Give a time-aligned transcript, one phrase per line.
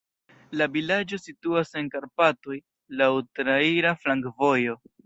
[0.61, 2.59] La vilaĝo situas en Karpatoj,
[3.03, 4.81] laŭ traira flankovojo.